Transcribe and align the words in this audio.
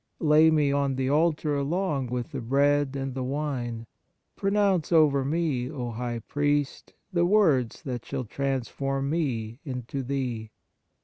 Lay 0.19 0.49
me 0.49 0.71
on 0.71 0.95
the 0.95 1.09
altar 1.11 1.53
along 1.55 2.07
with 2.07 2.31
the 2.31 2.41
bread 2.41 2.95
and 2.95 3.13
the 3.13 3.21
wine. 3.23 3.85
Pronounce 4.35 4.91
over 4.91 5.23
me, 5.23 5.69
O 5.69 5.91
High 5.91 6.21
Priest, 6.27 6.95
the 7.13 7.23
words 7.23 7.83
that 7.83 8.03
shall 8.03 8.23
transform 8.25 9.11
me 9.11 9.59
into 9.63 10.01
Thee. 10.01 10.49